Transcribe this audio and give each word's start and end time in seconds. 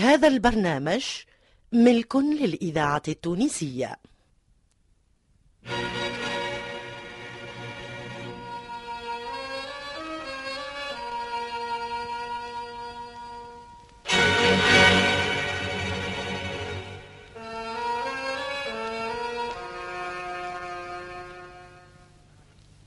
هذا 0.00 0.28
البرنامج 0.28 1.04
ملك 1.72 2.16
للإذاعة 2.16 3.02
التونسية. 3.08 3.96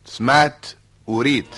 سمعت 0.05 0.65
وريت 1.07 1.55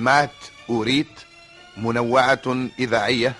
سمعت 0.00 0.30
وريت 0.68 1.20
منوعة 1.76 2.68
إذاعية 2.78 3.34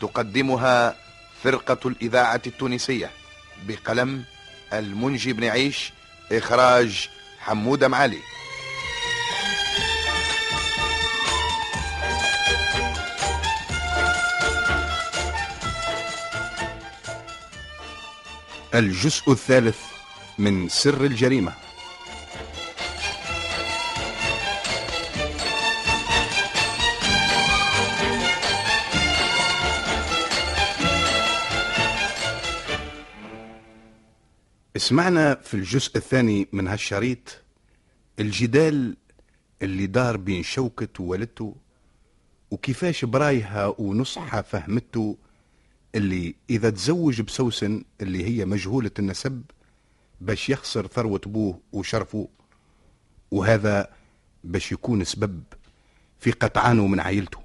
تقدمها 0.00 0.96
فرقة 1.42 1.88
الإذاعة 1.88 2.42
التونسية 2.46 3.10
بقلم 3.66 4.24
المنجي 4.72 5.32
بن 5.32 5.44
عيش 5.44 5.92
إخراج 6.32 7.08
حمود 7.40 7.84
معالي. 7.84 8.18
الجزء 18.74 19.32
الثالث 19.32 19.78
من 20.38 20.68
سر 20.68 21.04
الجريمة. 21.04 21.67
سمعنا 34.78 35.34
في 35.34 35.54
الجزء 35.54 35.96
الثاني 35.96 36.48
من 36.52 36.68
هالشريط 36.68 37.42
الجدال 38.18 38.96
اللي 39.62 39.86
دار 39.86 40.16
بين 40.16 40.42
شوكت 40.42 41.00
ووالدته 41.00 41.54
وكيفاش 42.50 43.04
برايها 43.04 43.74
ونصحها 43.78 44.42
فهمته 44.42 45.16
اللي 45.94 46.34
إذا 46.50 46.70
تزوج 46.70 47.20
بسوسن 47.20 47.84
اللي 48.00 48.24
هي 48.24 48.44
مجهولة 48.44 48.90
النسب 48.98 49.42
باش 50.20 50.48
يخسر 50.48 50.86
ثروة 50.86 51.20
أبوه 51.26 51.60
وشرفه 51.72 52.28
وهذا 53.30 53.90
باش 54.44 54.72
يكون 54.72 55.04
سبب 55.04 55.42
في 56.18 56.30
قطعانه 56.30 56.86
من 56.86 57.00
عائلته. 57.00 57.38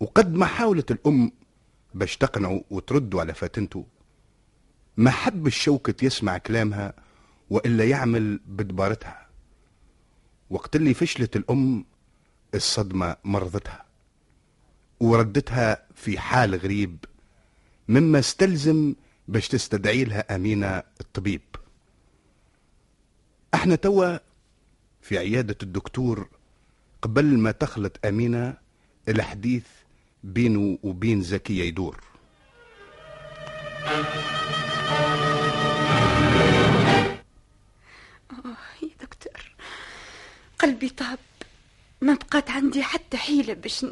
وقد 0.00 0.34
ما 0.34 0.46
حاولت 0.46 0.90
الأم 0.90 1.32
باش 1.94 2.16
تقنعه 2.16 2.64
وترده 2.70 3.20
على 3.20 3.34
فاتنته. 3.34 3.84
ما 4.96 5.10
حب 5.10 5.46
الشوكة 5.46 6.04
يسمع 6.04 6.38
كلامها 6.38 6.94
وإلا 7.50 7.84
يعمل 7.84 8.40
بدبارتها. 8.46 9.26
وقت 10.50 10.76
اللي 10.76 10.94
فشلت 10.94 11.36
الأم 11.36 11.84
الصدمة 12.54 13.16
مرضتها 13.24 13.84
وردتها 15.00 15.86
في 15.94 16.18
حال 16.18 16.54
غريب 16.54 17.04
مما 17.88 18.18
استلزم 18.18 18.94
باش 19.28 19.48
تستدعي 19.48 20.04
لها 20.04 20.36
أمينة 20.36 20.82
الطبيب. 21.00 21.40
إحنا 23.54 23.74
توا 23.74 24.18
في 25.00 25.18
عيادة 25.18 25.56
الدكتور 25.62 26.28
قبل 27.02 27.24
ما 27.38 27.50
تخلط 27.50 28.06
أمينة 28.06 28.54
الحديث 29.08 29.64
بينه 30.24 30.78
وبين 30.82 31.22
زكية 31.22 31.62
يدور. 31.64 32.00
قلبي 40.62 40.88
طاب. 40.88 41.18
ما 42.00 42.14
بقات 42.14 42.50
عندي 42.50 42.82
حتى 42.82 43.16
حيلة 43.16 43.54
باش 43.54 43.86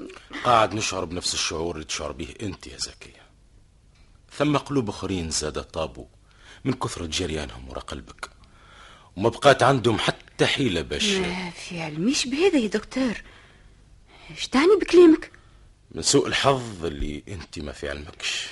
قاعد 0.44 0.74
نشعر 0.74 1.04
بنفس 1.04 1.34
الشعور 1.34 1.74
اللي 1.74 1.84
تشعر 1.86 2.12
به 2.12 2.34
أنت 2.42 2.66
يا 2.66 2.76
زكية 2.76 3.20
ثم 4.32 4.56
قلوب 4.56 4.88
آخرين 4.88 5.30
زاد 5.30 5.62
طابوا 5.62 6.06
من 6.64 6.72
كثرة 6.72 7.06
جريانهم 7.06 7.68
ورا 7.68 7.80
قلبك. 7.80 8.30
وما 9.16 9.28
بقات 9.28 9.62
عندهم 9.62 9.98
حتى 9.98 10.46
حيلة 10.46 10.80
باش 10.80 11.12
ما 11.12 11.50
في 11.50 11.80
علميش 11.80 12.26
بهذا 12.26 12.58
يا 12.58 12.68
دكتور. 12.68 13.22
إيش 14.30 14.48
تعني 14.48 14.76
بكلامك؟ 14.80 15.30
من 15.90 16.02
سوء 16.02 16.26
الحظ 16.26 16.84
اللي 16.84 17.22
أنت 17.28 17.58
ما 17.58 17.72
في 17.72 17.88
علمكش 17.88 18.46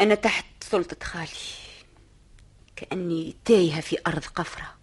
أنا 0.00 0.14
تحت 0.14 0.44
سلطة 0.60 1.06
خالي. 1.06 1.28
كأني 2.76 3.36
تايهة 3.44 3.80
في 3.80 3.96
أرض 4.06 4.24
قفرة. 4.24 4.75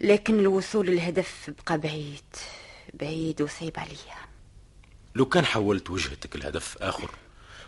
لكن 0.00 0.38
الوصول 0.40 0.86
للهدف 0.86 1.50
بقى 1.66 1.78
بعيد. 1.78 2.22
بعيد 2.94 3.42
وصعيب 3.42 3.72
عليا. 3.78 4.24
لو 5.14 5.26
كان 5.26 5.44
حولت 5.44 5.90
وجهتك 5.90 6.36
لهدف 6.36 6.78
آخر 6.82 7.10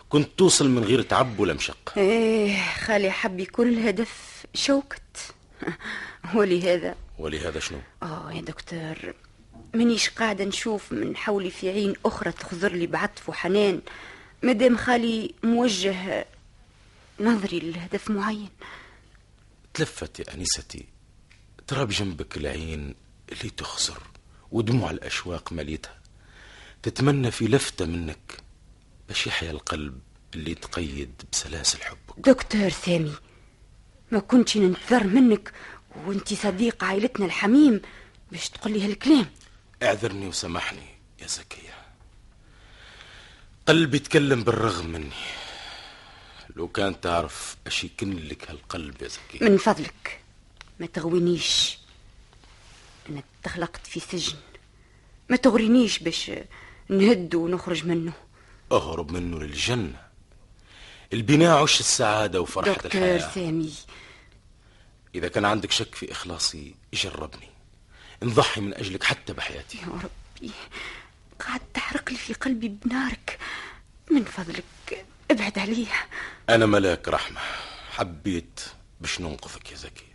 كنت 0.08 0.28
توصل 0.38 0.68
من 0.68 0.84
غير 0.84 1.02
تعب 1.02 1.40
ولا 1.40 1.54
مشقة؟ 1.54 1.92
إيه 1.96 2.62
خالي 2.74 3.10
حب 3.10 3.40
يكون 3.40 3.68
الهدف 3.68 4.44
شوكت. 4.54 5.34
ولهذا؟ 6.34 6.94
ولهذا 7.18 7.60
شنو؟ 7.60 7.78
آه 8.02 8.32
يا 8.32 8.40
دكتور 8.40 9.14
منيش 9.74 10.08
قاعدة 10.10 10.44
نشوف 10.44 10.92
من 10.92 11.16
حولي 11.16 11.50
في 11.50 11.68
عين 11.70 11.94
أخرى 12.04 12.32
تخزر 12.32 12.72
لي 12.72 12.86
بعطف 12.86 13.28
وحنان. 13.28 13.80
مادام 14.42 14.76
خالي 14.76 15.34
موجه 15.42 16.26
نظري 17.20 17.58
لهدف 17.60 18.10
معين. 18.10 18.50
تلفت 19.74 20.20
يا 20.20 20.34
أنيستي 20.34 20.86
ترى 21.66 21.86
بجنبك 21.86 22.36
العين 22.36 22.94
اللي 23.32 23.50
تخزر 23.50 24.02
ودموع 24.52 24.90
الأشواق 24.90 25.52
مليتها. 25.52 25.98
تتمنى 26.82 27.30
في 27.30 27.48
لفتة 27.48 27.86
منك 27.86 28.36
باش 29.08 29.26
يحيا 29.26 29.50
القلب 29.50 30.00
اللي 30.34 30.54
تقيد 30.54 31.22
بسلاسل 31.32 31.82
حبك. 31.82 32.14
دكتور 32.28 32.70
سامي 32.70 33.14
ما 34.10 34.18
كنتش 34.18 34.56
ننتظر 34.56 35.04
منك 35.04 35.52
وانتي 35.96 36.36
صديق 36.36 36.84
عائلتنا 36.84 37.26
الحميم 37.26 37.80
باش 38.32 38.48
تقول 38.48 38.72
لي 38.72 38.84
هالكلام. 38.84 39.26
اعذرني 39.82 40.26
وسامحني 40.26 40.86
يا 41.22 41.26
زكية. 41.26 41.74
قلبي 43.68 43.96
يتكلم 43.96 44.44
بالرغم 44.44 44.86
مني. 44.86 45.10
لو 46.56 46.68
كان 46.68 47.00
تعرف 47.00 47.56
اش 47.66 47.84
يكن 47.84 48.16
لك 48.16 48.50
هالقلب 48.50 49.02
يا 49.02 49.08
زكية. 49.08 49.48
من 49.48 49.56
فضلك. 49.58 50.20
ما 50.80 50.86
تغوينيش. 50.86 51.78
أنا 53.08 53.22
تخلقت 53.42 53.86
في 53.86 54.00
سجن. 54.00 54.36
ما 55.28 55.36
تغرينيش 55.36 55.98
باش 55.98 56.30
نهد 56.88 57.34
ونخرج 57.34 57.86
منه. 57.86 58.12
اهرب 58.72 59.12
منه 59.12 59.38
للجنة. 59.38 60.06
البناء 61.12 61.62
عش 61.62 61.80
السعادة 61.80 62.40
وفرحة 62.40 62.72
دكتور 62.72 62.90
الحياة. 62.90 63.34
سامي. 63.34 63.74
إذا 65.14 65.28
كان 65.28 65.44
عندك 65.44 65.70
شك 65.70 65.94
في 65.94 66.12
إخلاصي 66.12 66.74
جربني. 66.94 67.48
نضحي 68.22 68.60
من 68.60 68.74
أجلك 68.74 69.04
حتى 69.04 69.32
بحياتي. 69.32 69.78
يا 69.78 69.86
ربي 69.86 70.52
قاعد 71.40 71.60
تحرق 71.74 72.10
لي 72.10 72.16
في 72.16 72.32
قلبي 72.34 72.68
بنارك. 72.68 73.38
من 74.10 74.24
فضلك 74.24 75.04
ابعد 75.30 75.58
عليه 75.58 75.86
أنا 76.48 76.66
ملاك 76.66 77.08
رحمة. 77.08 77.40
حبيت 77.90 78.60
باش 79.00 79.20
ننقذك 79.20 79.70
يا 79.70 79.76
زكي. 79.76 80.06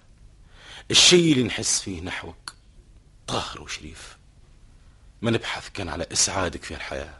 الشيء 0.92 1.34
اللي 1.34 1.44
نحس 1.44 1.82
فيه 1.82 2.02
نحوك. 2.02 2.54
طاهر 3.28 3.62
وشريف. 3.62 4.18
ما 5.22 5.32
نبحث 5.32 5.70
كان 5.70 5.90
على 5.90 6.06
إسعادك 6.12 6.64
في 6.64 6.74
الحياة. 6.74 7.18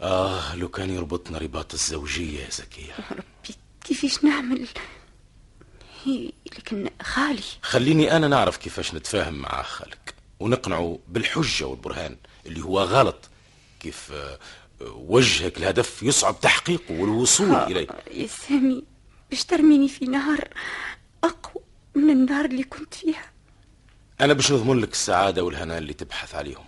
آه 0.00 0.54
لو 0.54 0.68
كان 0.68 0.90
يربطنا 0.90 1.38
رباط 1.38 1.74
الزوجية 1.74 2.40
يا 2.44 2.50
زكية. 2.50 2.92
يا 2.92 3.04
ربي 3.10 3.54
كيفاش 3.84 4.24
نعمل؟ 4.24 4.68
هي 6.04 6.32
لكن 6.58 6.90
خالي. 7.02 7.42
خليني 7.62 8.16
أنا 8.16 8.28
نعرف 8.28 8.56
كيفاش 8.56 8.94
نتفاهم 8.94 9.34
مع 9.34 9.62
خالك 9.62 10.14
ونقنعه 10.40 10.98
بالحجة 11.08 11.64
والبرهان 11.66 12.16
اللي 12.46 12.60
هو 12.64 12.80
غلط. 12.80 13.28
كيف 13.80 14.12
آه، 14.12 14.38
آه، 14.80 14.84
وجهك 14.90 15.58
الهدف 15.58 16.02
يصعب 16.02 16.40
تحقيقه 16.40 17.00
والوصول 17.00 17.54
إليه. 17.54 17.86
يا 18.10 18.26
سامي 18.26 18.84
باش 19.30 19.44
ترميني 19.44 19.88
في 19.88 20.04
نهر. 20.04 20.48
من 21.98 22.10
النار 22.10 22.44
اللي 22.44 22.64
كنت 22.64 22.94
فيها. 22.94 23.32
أنا 24.20 24.32
باش 24.32 24.52
نضمن 24.52 24.80
لك 24.80 24.92
السعادة 24.92 25.44
والهناء 25.44 25.78
اللي 25.78 25.92
تبحث 25.92 26.34
عليهم. 26.34 26.64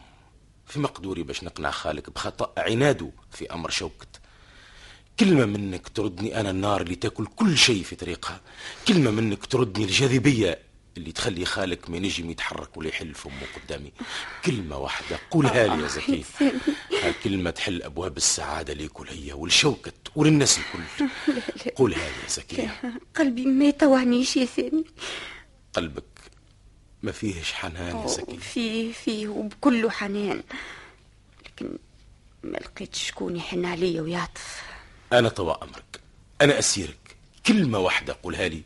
في 0.67 0.81
مقدوري 0.81 1.23
باش 1.23 1.45
نقنع 1.45 1.71
خالك 1.71 2.11
بخطأ 2.11 2.53
عناده 2.61 3.11
في 3.31 3.53
أمر 3.53 3.71
شوكت. 3.71 4.21
كلمة 5.21 5.45
منك 5.45 5.89
تردني 5.89 6.41
أنا 6.41 6.51
النار 6.51 6.81
اللي 6.81 6.95
تاكل 6.95 7.27
كل 7.27 7.59
شيء 7.59 7.83
في 7.83 7.97
طريقها. 7.97 8.41
كلمة 8.89 9.11
منك 9.11 9.47
تردني 9.47 9.85
الجاذبية 9.85 10.59
اللي 10.97 11.13
تخلي 11.13 11.45
خالك 11.45 11.91
ما 11.91 11.99
نجم 11.99 12.31
يتحرك 12.31 12.77
ولا 12.77 12.89
يحل 12.89 13.15
فمه 13.15 13.47
قدامي. 13.57 13.93
كلمة 14.45 14.77
واحدة 14.79 15.19
قولها 15.31 15.67
لي 15.77 15.83
يا 15.83 15.89
زكي. 15.89 16.25
هالكلمة 17.03 17.51
تحل 17.51 17.83
أبواب 17.83 18.17
السعادة 18.17 18.73
ليك 18.73 19.01
وليا 19.01 19.35
ولشوكت 19.35 19.95
وللناس 20.17 20.59
الكل. 20.59 21.09
قولها 21.79 21.99
لي 21.99 22.23
يا 22.25 22.29
زكي. 22.29 22.69
قلبي 23.17 23.47
ما 23.47 23.65
يطوعنيش 23.65 24.37
يا 24.37 24.47
سامي 24.47 24.85
قلبك 25.73 26.05
ما 27.03 27.13
فيهش 27.13 27.53
حنان 27.53 27.97
يا 27.97 28.07
زكي. 28.07 28.37
فيه 28.37 28.93
فيه 28.93 29.29
وبكله 29.29 29.91
حنان. 29.91 30.43
لكن 31.47 31.79
ما 32.45 32.59
لقيتش 32.59 33.09
شكون 33.09 33.37
يحن 33.37 33.65
عليا 33.65 34.03
ويعطف. 34.03 34.63
أنا 35.13 35.29
طوى 35.29 35.59
أمرك 35.63 36.01
أنا 36.41 36.59
أسيرك. 36.59 37.17
كلمة 37.47 37.79
واحدة 37.79 38.17
قولها 38.23 38.49
لي. 38.49 38.63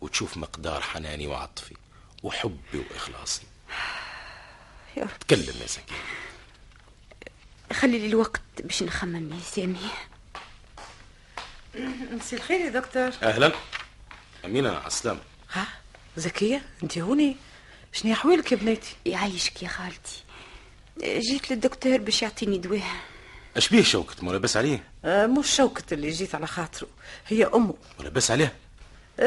وتشوف 0.00 0.36
مقدار 0.36 0.80
حناني 0.80 1.26
وعطفي 1.26 1.74
وحبي 2.22 2.78
وإخلاصي. 2.90 3.42
يا 4.96 5.02
رب. 5.02 5.18
تكلم 5.20 5.54
يا 5.60 5.66
زكي 5.66 5.94
خلي 7.72 7.98
لي 7.98 8.06
الوقت 8.06 8.40
باش 8.64 8.82
نخمم 8.82 9.32
يا 9.34 9.40
سامي. 9.40 9.88
مسي 12.16 12.36
الخير 12.36 12.60
يا 12.60 12.70
دكتور. 12.70 13.10
أهلا. 13.22 13.52
أمينة 14.44 14.70
على 14.70 14.86
السلامة. 14.86 15.20
ها؟ 15.52 15.66
زكية 16.16 16.62
أنت 16.82 16.98
هوني؟ 16.98 17.36
شنو 17.92 18.12
أحوالك 18.12 18.52
يا 18.52 18.56
بنيتي 18.56 18.96
يعيشك 19.06 19.62
يا 19.62 19.68
خالتي. 19.68 20.22
جيت 21.04 21.50
للدكتور 21.50 21.96
باش 21.98 22.22
يعطيني 22.22 22.58
دواء 22.58 22.82
اش 23.56 23.68
بيه 23.68 23.82
شوكت 23.82 24.22
ما 24.24 24.32
لاباس 24.32 24.56
عليه؟ 24.56 24.84
آه 25.04 25.26
مش 25.26 25.56
شوكت 25.56 25.94
اللي 25.94 26.10
جيت 26.10 26.34
على 26.34 26.46
خاطره 26.46 26.88
هي 27.28 27.44
أمه. 27.44 27.74
ما 27.98 28.04
لاباس 28.04 28.30
عليه؟ 28.30 28.44
آه، 28.46 28.52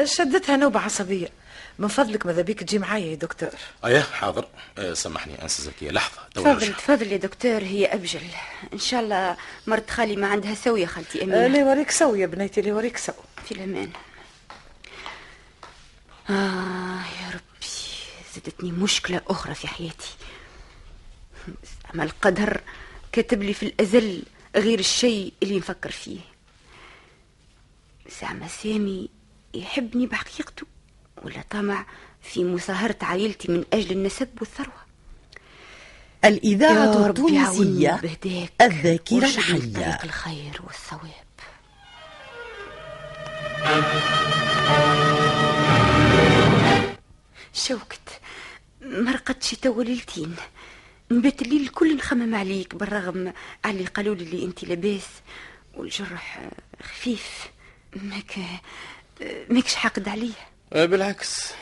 شدتها 0.04 0.56
نوبة 0.56 0.80
عصبية. 0.80 1.28
من 1.78 1.88
فضلك 1.88 2.26
ماذا 2.26 2.42
بيك 2.42 2.60
تجي 2.60 2.78
معايا 2.78 3.06
يا 3.06 3.14
دكتور؟ 3.14 3.48
أيه 3.84 4.00
حاضر. 4.00 4.48
أه 4.78 4.94
سامحني 4.94 5.42
أنسى 5.42 5.62
زكية. 5.62 5.90
لحظة 5.90 6.18
تو 6.34 6.42
تفضل. 6.42 6.74
تفضل 6.74 7.12
يا 7.12 7.16
دكتور 7.16 7.62
هي 7.62 7.86
أبجل. 7.86 8.20
إن 8.72 8.78
شاء 8.78 9.00
الله 9.00 9.36
مرت 9.66 9.90
خالي 9.90 10.16
ما 10.16 10.26
عندها 10.26 10.54
سوية 10.54 10.86
خالتي 10.86 11.24
أمينة. 11.24 11.46
لي 11.46 11.62
وريك 11.62 11.90
سو 11.90 12.14
يا 12.14 12.26
بنيتي 12.26 12.60
لي 12.60 12.72
وريك 12.72 12.96
سو. 12.96 13.12
في 13.44 13.52
الأمان. 13.52 13.90
آه 16.30 17.02
يا 17.22 17.28
ربي 17.34 17.66
زادتني 18.34 18.72
مشكلة 18.72 19.20
أخرى 19.26 19.54
في 19.54 19.68
حياتي. 19.68 20.14
أما 21.94 22.04
القدر 22.04 22.60
كتب 23.12 23.42
لي 23.42 23.54
في 23.54 23.62
الأزل 23.62 24.22
غير 24.56 24.78
الشيء 24.78 25.32
اللي 25.42 25.58
نفكر 25.58 25.90
فيه. 25.90 26.20
زعما 28.20 28.48
سامي 28.48 29.08
يحبني 29.54 30.06
بحقيقته 30.06 30.66
ولا 31.22 31.44
طمع 31.50 31.86
في 32.22 32.44
مصاهرة 32.44 32.96
عائلتي 33.02 33.52
من 33.52 33.64
أجل 33.72 33.92
النسب 33.92 34.28
والثروة 34.40 34.84
الإذاعة 36.24 37.06
التونسية 37.06 38.00
الذاكرة 38.60 39.26
الحية. 39.26 39.54
لطريق 39.54 40.04
الخير 40.04 40.60
والصواب 40.66 41.24
شوكت 47.54 48.20
ما 48.80 49.12
رقدتش 49.12 49.50
توا 49.50 49.82
ليلتين 49.84 50.36
نبات 51.10 51.42
الليل 51.42 51.62
الكل 51.62 51.96
نخمم 51.96 52.34
عليك 52.34 52.74
بالرغم 52.74 53.32
على 53.64 53.78
اللي 53.78 53.88
قالوا 53.88 54.14
لي 54.14 54.44
أنت 54.44 54.64
لاباس. 54.64 55.06
والجرح 55.74 56.50
خفيف. 56.82 57.48
ماك 57.96 58.38
ماكش 59.48 59.74
حاقد 59.74 60.08
عليه 60.08 60.32
آه، 60.72 60.84
بالعكس. 60.86 61.52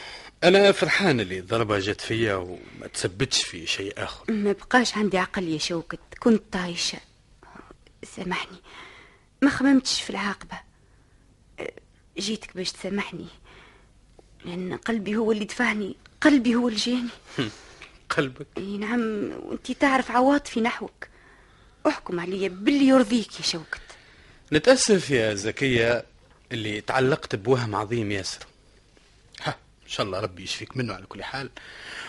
أنا 0.45 0.73
فرحان 0.73 1.21
اللي 1.21 1.39
الضربة 1.39 1.79
جت 1.79 2.01
فيا 2.01 2.35
وما 2.35 2.87
تثبتش 2.95 3.43
في 3.43 3.67
شيء 3.67 3.93
آخر. 3.97 4.33
ما 4.33 4.53
بقاش 4.53 4.97
عندي 4.97 5.19
عقل 5.19 5.49
يا 5.49 5.59
شوكت. 5.59 6.01
كنت 6.21 6.43
طايشة. 6.53 6.99
سامحني. 8.17 8.57
ما 9.43 9.51
خممتش 9.51 10.03
في 10.03 10.11
العاقبة. 10.11 10.61
أه، 11.61 11.73
جيتك 12.19 12.57
باش 12.57 12.73
تسامحني. 12.73 13.27
لأن 14.45 14.77
قلبي 14.77 15.17
هو 15.17 15.33
اللي 15.33 15.45
دفعني. 15.45 15.97
قلبي 16.21 16.55
هو 16.55 16.69
اللي 16.69 16.79
جاني. 16.79 17.09
قلبك. 18.11 18.47
إي 18.59 18.79
نعم 18.79 19.31
وانت 19.43 19.73
تعرف 19.73 20.11
عواطفي 20.11 20.61
نحوك. 20.61 21.07
أحكم 21.87 22.21
عليا 22.21 22.49
باللي 22.49 22.87
يرضيك 22.87 23.41
يا 23.41 23.45
شوكت. 23.45 23.81
نتأسف 24.53 25.11
يا 25.11 25.35
زكية. 25.35 26.05
اللي 26.53 26.81
تعلقت 26.81 27.37
بوهم 27.37 27.77
عظيم 27.77 28.13
ياسر. 28.13 28.47
ها 29.43 29.57
إن 29.85 29.89
شاء 29.89 30.07
الله 30.07 30.21
ربي 30.21 30.43
يشفيك 30.43 30.77
منه 30.77 30.95
على 30.95 31.07
كل 31.07 31.25
حال. 31.25 31.51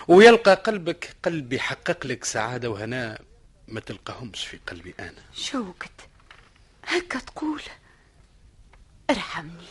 ويلقى 0.08 0.54
قلبك 0.54 1.16
قلب 1.26 1.54
يحقق 1.54 2.06
لك 2.06 2.24
سعادة 2.24 2.70
وهناء 2.70 3.22
ما 3.68 3.80
تلقاهمش 3.80 4.46
في 4.46 4.60
قلبي 4.68 4.94
أنا. 5.00 5.24
شوكت 5.34 5.92
هكا 6.86 7.20
تقول. 7.20 7.62
ارحمني. 9.10 9.68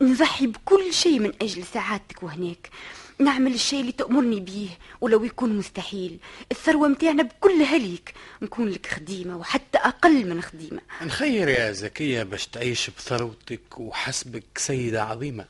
نضحي 0.00 0.46
بكل 0.46 0.94
شيء 0.94 1.18
من 1.18 1.32
أجل 1.42 1.64
سعادتك 1.64 2.22
وهناك. 2.22 2.70
نعمل 3.20 3.54
الشيء 3.54 3.80
اللي 3.80 3.92
تأمرني 3.92 4.40
بيه 4.40 4.68
ولو 5.00 5.24
يكون 5.24 5.56
مستحيل. 5.58 6.18
الثروة 6.52 6.88
متاعنا 6.88 7.22
بكلها 7.22 7.78
ليك 7.78 8.14
نكون 8.42 8.68
لك 8.68 8.86
خديمة 8.86 9.36
وحتى 9.36 9.78
أقل 9.78 10.26
من 10.26 10.42
خديمة. 10.42 10.80
نخير 11.02 11.48
يا 11.48 11.72
زكية 11.72 12.22
باش 12.22 12.46
تعيش 12.46 12.90
بثروتك 12.90 13.78
وحسبك 13.78 14.58
سيدة 14.58 15.04
عظيمة. 15.04 15.44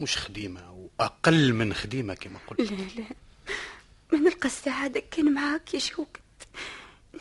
مش 0.00 0.16
خديمة 0.18 0.88
واقل 0.98 1.52
من 1.52 1.74
خديمة 1.74 2.14
كما 2.14 2.38
قلت. 2.46 2.60
لا 2.60 2.76
لا. 2.76 3.04
ما 4.12 4.18
نلقى 4.18 4.46
السعادة 4.48 5.02
كان 5.10 5.34
معاك 5.34 5.74
يا 5.74 5.78
شوكت. 5.78 6.20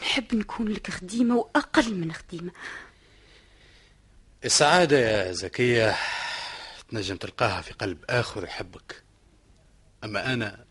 نحب 0.02 0.36
نكون 0.36 0.68
لك 0.68 0.92
خديمة 0.92 1.36
وأقل 1.36 1.96
من 1.96 2.12
خديمة. 2.14 2.52
السعادة 4.46 4.98
يا 5.00 5.32
زكية 5.32 5.96
تنجم 6.92 7.16
تلقاها 7.16 7.62
في 7.62 7.74
قلب 7.74 7.98
آخر 8.10 8.44
يحبك. 8.44 9.04
أما 10.04 10.34
أنا 10.34 10.66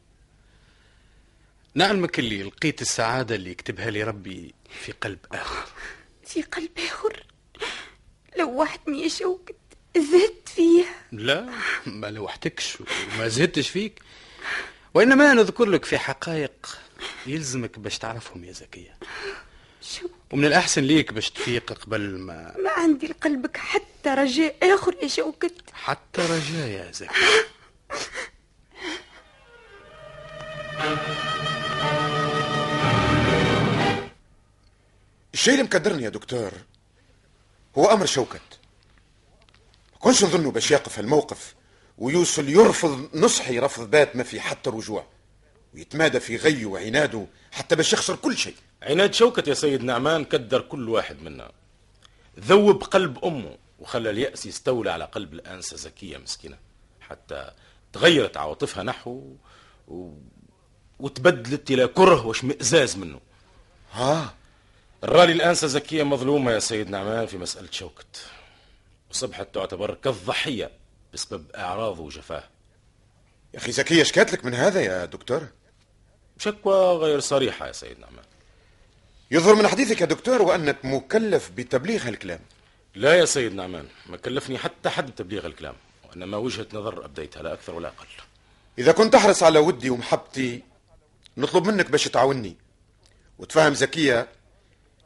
نعلمك 1.75 2.19
اللي 2.19 2.43
لقيت 2.43 2.81
السعادة 2.83 3.35
اللي 3.35 3.51
يكتبها 3.51 3.91
لي 3.91 4.03
ربي 4.03 4.55
في 4.85 4.93
قلب 4.93 5.19
آخر. 5.33 5.67
في 6.27 6.43
قلب 6.43 6.71
آخر؟ 6.79 7.23
لوحتني 8.39 9.03
يا 9.03 9.09
شوكت 9.09 9.57
زدت 9.97 10.49
فيها. 10.49 10.95
لا 11.13 11.49
ما 11.87 12.07
لوحتكش 12.07 12.79
وما 13.15 13.29
زهدتش 13.29 13.69
فيك. 13.69 14.03
وإنما 14.95 15.35
نذكر 15.35 15.65
لك 15.65 15.85
في 15.85 15.99
حقائق 15.99 16.79
يلزمك 17.27 17.79
باش 17.79 17.99
تعرفهم 17.99 18.45
يا 18.45 18.53
زكية. 18.53 18.97
شو 19.83 20.09
ومن 20.31 20.45
الأحسن 20.45 20.83
ليك 20.83 21.13
باش 21.13 21.31
تفيق 21.31 21.73
قبل 21.73 22.01
ما 22.19 22.55
ما 22.65 22.71
عندي 22.71 23.07
لقلبك 23.07 23.57
حتى 23.57 24.09
رجاء 24.09 24.75
آخر 24.75 24.95
يا 25.03 25.09
شوكت 25.09 25.55
حتى 25.73 26.21
رجاء 26.23 26.69
يا 26.69 26.93
زكية. 26.93 27.11
الشيء 35.35 35.55
اللي 35.55 35.65
مكدرني 35.65 36.03
يا 36.03 36.09
دكتور 36.09 36.53
هو 37.79 37.85
أمر 37.85 38.07
شوكت. 38.07 38.41
ما 39.93 39.99
كنش 39.99 40.25
نظنه 40.25 40.51
باش 40.51 40.71
يقف 40.71 41.01
الموقف 41.01 41.55
ويوصل 41.99 42.49
يرفض 42.49 43.11
نصحي 43.15 43.59
رفض 43.59 43.91
بات 43.91 44.17
ما 44.17 44.23
في 44.23 44.41
حتى 44.41 44.71
رجوع 44.71 45.07
ويتمادى 45.75 46.21
في 46.21 46.37
غيه 46.37 46.67
وعناده 46.67 47.27
حتى 47.53 47.77
باش 47.77 47.93
يخسر 47.93 48.17
كل 48.17 48.37
شيء. 48.37 48.55
عناد 48.83 49.15
شوكت 49.15 49.49
يا 49.49 49.55
سيد 49.55 49.83
نعمان 49.85 50.25
كدر 50.25 50.61
كل 50.61 50.89
واحد 50.89 51.23
منا. 51.23 51.53
ذوب 52.41 52.83
قلب 52.85 53.25
أمه 53.25 53.57
وخلى 53.79 54.11
اليأس 54.11 54.47
يستولى 54.47 54.91
على 54.91 55.05
قلب 55.05 55.33
الأنسة 55.33 55.77
زكية 55.77 56.19
مسكينة. 56.19 56.59
حتى 57.01 57.51
تغيرت 57.93 58.37
عواطفها 58.37 58.83
نحو 58.83 59.37
و... 59.89 60.13
وتبدلت 61.01 61.71
إلى 61.71 61.87
كره 61.87 62.27
واشمئزاز 62.27 62.97
منه. 62.97 63.21
ها؟ 63.93 64.35
الرالي 65.05 65.33
الأنسة 65.33 65.67
زكية 65.67 66.03
مظلومة 66.03 66.53
يا 66.53 66.59
سيد 66.59 66.91
نعمان 66.91 67.27
في 67.27 67.39
مسألة 67.39 67.69
شوكت. 67.71 68.27
وصبحت 69.11 69.55
تعتبر 69.55 69.95
كالضحية 69.95 70.71
بسبب 71.15 71.51
أعراضه 71.57 72.03
وجفاه. 72.03 72.45
يا 73.55 73.59
أخي 73.59 73.73
زكية 73.73 74.03
شكات 74.03 74.33
لك 74.33 74.45
من 74.45 74.55
هذا 74.55 74.81
يا 74.81 75.05
دكتور؟ 75.05 75.49
شكوى 76.39 76.97
غير 76.97 77.21
صريحة 77.21 77.67
يا 77.67 77.73
سيد 77.73 78.01
نعمان. 78.01 78.25
يظهر 79.31 79.55
من 79.55 79.69
حديثك 79.69 80.01
يا 80.01 80.07
دكتور 80.07 80.43
وأنك 80.43 80.85
مكلف 80.85 81.51
بتبليغ 81.57 82.09
هالكلام 82.09 82.41
لا 82.95 83.15
يا 83.15 83.25
سيد 83.25 83.55
نعمان 83.55 83.87
ما 84.07 84.17
كلفني 84.17 84.59
حتى 84.59 84.89
حد 84.89 85.11
بتبليغ 85.11 85.47
الكلام 85.47 85.75
وإنما 86.09 86.37
وجهة 86.37 86.67
نظر 86.73 87.05
أبديتها 87.05 87.43
لا 87.43 87.53
أكثر 87.53 87.75
ولا 87.75 87.89
أقل. 87.89 88.07
إذا 88.79 88.93
كنت 88.93 89.13
تحرص 89.13 89.43
على 89.43 89.59
ودي 89.59 89.91
ومحبتي 89.91 90.63
نطلب 91.39 91.67
منك 91.67 91.91
باش 91.91 92.05
تعاوني 92.05 92.57
وتفهم 93.39 93.75
زكية 93.75 94.29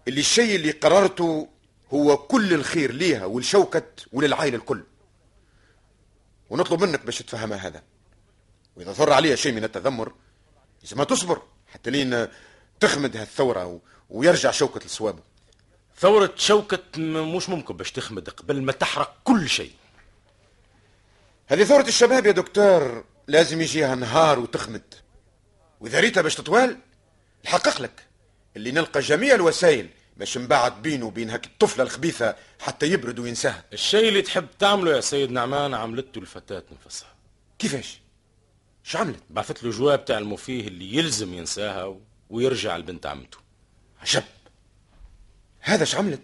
اللي 0.09 0.21
الشيء 0.21 0.57
اللي 0.57 0.71
قررته 0.71 1.49
هو 1.95 2.17
كل 2.17 2.53
الخير 2.55 2.93
ليها 2.93 3.25
ولشوكت 3.25 4.07
وللعائلة 4.13 4.57
الكل. 4.57 4.85
ونطلب 6.51 6.85
منك 6.85 7.05
باش 7.05 7.19
تفهمها 7.19 7.57
هذا. 7.59 7.83
وإذا 8.77 8.93
ظهر 8.93 9.13
عليها 9.13 9.37
شيء 9.37 9.53
من 9.53 9.65
التذمر 9.65 10.13
لازم 10.83 10.97
ما 10.97 11.05
تصبر 11.05 11.43
حتى 11.73 11.91
لين 11.91 12.29
تخمد 12.81 13.17
هالثورة 13.17 13.67
و- 13.67 13.79
ويرجع 14.11 14.51
شوكت 14.51 14.87
لصوابه. 14.87 15.23
ثورة 15.99 16.33
شوكت 16.37 16.99
م- 16.99 17.37
مش 17.37 17.49
ممكن 17.49 17.77
باش 17.77 17.93
تخمد 17.93 18.29
قبل 18.31 18.63
ما 18.63 18.73
تحرق 18.73 19.17
كل 19.25 19.49
شيء. 19.49 19.73
هذه 21.47 21.65
ثورة 21.65 21.89
الشباب 21.89 22.27
يا 22.27 22.33
دكتور 22.33 23.05
لازم 23.29 23.61
يجيها 23.61 23.95
نهار 23.95 24.39
وتخمد. 24.39 24.95
وإذا 25.83 26.01
ريتها 26.01 26.21
باش 26.23 26.35
تطوال 26.35 26.79
نحقق 27.45 27.81
لك. 27.81 28.07
اللي 28.57 28.71
نلقى 28.73 29.01
جميع 29.01 29.35
الوسائل 29.35 29.89
باش 30.17 30.39
نبعد 30.39 30.83
بينه 30.83 31.07
وبين 31.07 31.31
هاك 31.31 31.47
الطفلة 31.47 31.85
الخبيثة 31.85 32.37
حتى 32.61 32.87
يبرد 32.87 33.19
وينساها. 33.19 33.65
الشيء 33.73 34.09
اللي 34.09 34.23
تحب 34.23 34.47
تعمله 34.59 34.97
يا 34.97 35.01
سيد 35.01 35.31
نعمان 35.31 35.75
عملته 35.75 36.19
الفتاة 36.19 36.63
نفسها. 36.87 37.15
كيفاش؟ 37.59 38.01
شو 38.85 38.99
عملت؟ 38.99 39.23
بعثت 39.31 39.65
له 39.65 39.71
جواب 39.71 40.05
تاع 40.05 40.19
المفيه 40.19 40.69
اللي 40.69 40.95
يلزم 40.97 41.35
ينساها 41.35 41.85
و- 41.85 42.01
ويرجع 42.31 42.77
لبنت 42.77 43.07
عمته. 43.07 43.39
عجب. 44.01 44.25
هذا 45.61 45.85
شو 45.85 45.99
عملت؟ 45.99 46.23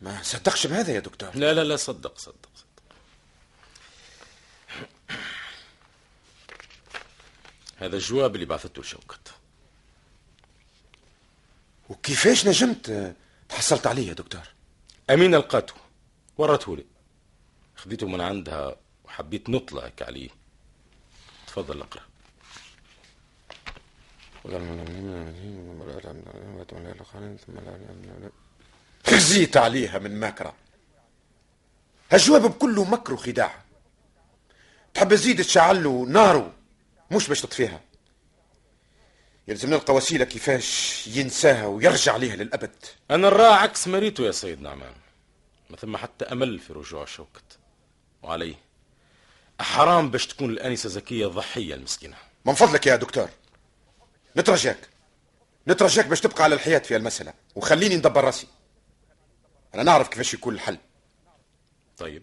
ما 0.00 0.22
صدقش 0.22 0.66
بهذا 0.66 0.92
يا 0.92 1.00
دكتور. 1.00 1.30
لا 1.34 1.54
لا 1.54 1.64
لا 1.64 1.76
صدق 1.76 2.18
صدق 2.18 2.48
صدق. 2.54 2.68
هذا 7.78 7.96
الجواب 7.96 8.34
اللي 8.34 8.46
بعثته 8.46 8.82
لشوكت 8.82 9.34
وكيفاش 11.88 12.46
نجمت 12.46 13.14
تحصلت 13.48 13.86
عليه 13.86 14.08
يا 14.08 14.12
دكتور؟ 14.12 14.42
أمين 15.10 15.34
لقاته 15.34 15.74
ورته 16.38 16.76
لي. 16.76 16.84
خذيته 17.76 18.06
من 18.06 18.20
عندها 18.20 18.76
وحبيت 19.04 19.50
نطلعك 19.50 20.02
عليه. 20.02 20.28
تفضل 21.46 21.80
اقرأ. 21.80 22.02
خزيت 29.06 29.56
عليها 29.56 29.98
من 29.98 30.20
ماكرة 30.20 30.54
هالجواب 32.10 32.42
بكله 32.42 32.84
مكر 32.84 33.14
وخداع. 33.14 33.62
تحب 34.94 35.14
تزيد 35.14 35.44
تشعل 35.44 35.84
له 35.84 36.06
ناره 36.08 36.54
مش 37.10 37.28
باش 37.28 37.40
تطفيها. 37.40 37.80
يلزم 39.48 39.70
نلقى 39.70 39.94
وسيلة 39.94 40.24
كيفاش 40.24 41.06
ينساها 41.06 41.66
ويرجع 41.66 42.16
ليها 42.16 42.36
للأبد. 42.36 42.70
أنا 43.10 43.28
نراه 43.28 43.54
عكس 43.54 43.88
مريته 43.88 44.24
يا 44.24 44.32
سيد 44.32 44.60
نعمان. 44.60 44.92
ما 45.70 45.76
ثم 45.76 45.96
حتى 45.96 46.24
أمل 46.24 46.58
في 46.58 46.72
رجوع 46.72 47.04
شوكت. 47.04 47.58
وعليه 48.22 48.54
حرام 49.60 50.10
باش 50.10 50.26
تكون 50.26 50.50
الآنسة 50.50 50.88
زكية 50.88 51.26
ضحية 51.26 51.74
المسكينة. 51.74 52.16
من 52.44 52.54
فضلك 52.54 52.86
يا 52.86 52.96
دكتور. 52.96 53.28
نترجاك. 54.36 54.88
نترجاك 55.68 56.06
باش 56.06 56.20
تبقى 56.20 56.44
على 56.44 56.54
الحياد 56.54 56.78
في 56.78 56.96
المسألة. 56.96 57.34
وخليني 57.54 57.96
ندبر 57.96 58.24
راسي. 58.24 58.46
أنا 59.74 59.82
نعرف 59.82 60.08
كيفاش 60.08 60.34
يكون 60.34 60.54
الحل. 60.54 60.78
طيب. 61.98 62.22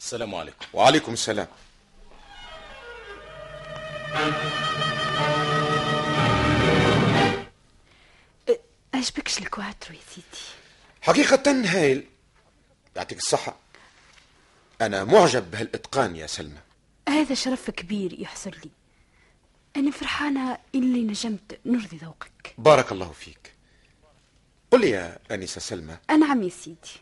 السلام 0.00 0.34
عليكم. 0.34 0.66
وعليكم 0.72 1.12
السلام. 1.12 1.46
عجبكش 8.94 9.38
الكواترو 9.38 9.94
يا 9.94 10.00
سيدي؟ 10.14 10.44
حقيقة 11.02 11.52
هايل 11.64 12.06
يعطيك 12.96 13.18
الصحة. 13.18 13.56
أنا 14.80 15.04
معجب 15.04 15.50
بهالإتقان 15.50 16.16
يا 16.16 16.26
سلمى. 16.26 16.60
هذا 17.08 17.34
شرف 17.34 17.70
كبير 17.70 18.20
يحصل 18.20 18.50
لي. 18.50 18.70
أنا 19.76 19.90
فرحانة 19.90 20.58
إني 20.74 21.02
نجمت 21.02 21.60
نرضي 21.66 21.96
ذوقك. 21.96 22.54
بارك 22.58 22.92
الله 22.92 23.12
فيك. 23.12 23.52
قل 24.70 24.80
لي 24.80 24.90
يا 24.90 25.18
أنسة 25.30 25.60
سلمى. 25.60 25.96
أنعم 26.10 26.42
يا 26.42 26.48
سيدي. 26.48 27.00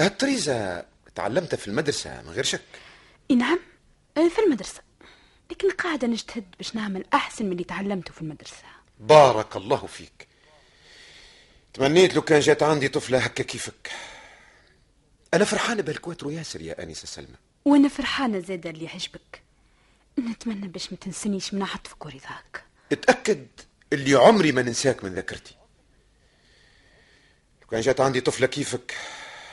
هالطريزة 0.00 0.84
تعلمتها 1.14 1.56
في 1.56 1.68
المدرسة 1.68 2.22
من 2.22 2.30
غير 2.30 2.44
شك. 2.44 2.60
نعم 3.32 3.58
أه، 4.16 4.28
في 4.28 4.38
المدرسة. 4.46 4.80
لكن 5.50 5.70
قاعدة 5.70 6.06
نجتهد 6.06 6.44
باش 6.58 6.74
نعمل 6.74 7.04
أحسن 7.14 7.44
من 7.46 7.52
اللي 7.52 7.64
تعلمته 7.64 8.12
في 8.12 8.22
المدرسة. 8.22 8.64
بارك 9.00 9.56
الله 9.56 9.86
فيك. 9.86 10.28
تمنيت 11.74 12.14
لو 12.14 12.22
كان 12.22 12.40
جات 12.40 12.62
عندي 12.62 12.88
طفلة 12.88 13.18
هكا 13.18 13.42
كيفك. 13.44 13.90
أنا 15.34 15.44
فرحانة 15.44 15.82
بهالكواترو 15.82 16.30
ياسر 16.30 16.60
يا 16.60 16.82
أنسة 16.82 17.06
سلمى. 17.06 17.36
وأنا 17.64 17.88
فرحانة 17.88 18.38
زادة 18.38 18.70
اللي 18.70 18.88
عجبك 18.88 19.42
نتمنى 20.18 20.68
باش 20.68 20.92
ما 20.92 20.98
تنسنيش 20.98 21.54
من 21.54 21.62
عطفك 21.62 22.04
ورضاك 22.06 22.64
اتأكد 22.92 23.46
اللي 23.92 24.14
عمري 24.14 24.52
ما 24.52 24.62
ننساك 24.62 25.04
من 25.04 25.14
ذاكرتي. 25.14 25.54
لو 27.62 27.68
كان 27.68 27.80
جات 27.80 28.00
عندي 28.00 28.20
طفلة 28.20 28.46
كيفك 28.46 28.94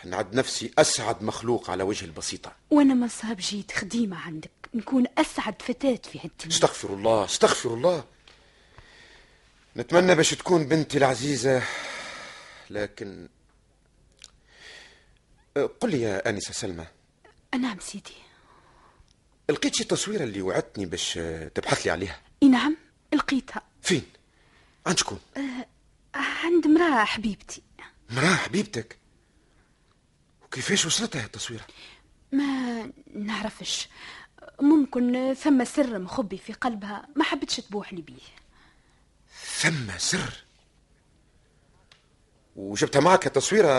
نعد 0.05 0.35
نفسي 0.35 0.71
أسعد 0.77 1.23
مخلوق 1.23 1.69
على 1.69 1.83
وجه 1.83 2.05
البسيطة. 2.05 2.55
وأنا 2.69 2.93
ما 2.93 3.07
صاب 3.07 3.37
جيت 3.37 3.71
خديمة 3.71 4.17
عندك. 4.17 4.51
نكون 4.73 5.05
أسعد 5.17 5.61
فتاة 5.61 5.99
في 6.11 6.19
هالدنيا 6.19 6.55
استغفر 6.55 6.93
الله 6.93 7.25
استغفر 7.25 7.73
الله. 7.73 8.03
نتمنى 9.77 10.15
باش 10.15 10.29
تكون 10.29 10.65
بنتي 10.65 10.97
العزيزة 10.97 11.63
لكن 12.69 13.29
أه، 15.57 15.69
قل 15.79 15.91
لي 15.91 16.01
يا 16.01 16.29
أنسة 16.29 16.53
سلمى. 16.53 16.85
نعم 17.59 17.79
سيدي. 17.79 18.13
لقيت 19.49 19.75
شي 19.75 19.83
تصويرة 19.83 20.23
اللي 20.23 20.41
وعدتني 20.41 20.85
باش 20.85 21.17
أه، 21.17 21.47
تبحث 21.47 21.85
لي 21.85 21.91
عليها. 21.91 22.19
إي 22.43 22.47
نعم 22.47 22.77
لقيتها. 23.13 23.61
فين؟ 23.81 24.03
عند 24.87 24.97
شكون؟ 24.97 25.19
عند 26.15 26.65
امرأة 26.65 27.05
حبيبتي. 27.05 27.61
مراه 28.09 28.35
حبيبتك؟ 28.35 29.00
وكيفاش 30.51 30.85
وصلتها 30.85 31.25
التصويرة؟ 31.25 31.65
ما 32.31 32.91
نعرفش. 33.15 33.89
ممكن 34.61 35.33
ثم 35.33 35.63
سر 35.65 35.99
مخبي 35.99 36.37
في 36.37 36.53
قلبها 36.53 37.07
ما 37.15 37.23
حبتش 37.23 37.55
تبوح 37.55 37.93
لي 37.93 38.01
بيه. 38.01 38.21
ثم 39.59 39.97
سر؟ 39.97 40.43
وجبتها 42.55 42.99
معك 42.99 43.27
التصويرة 43.27 43.69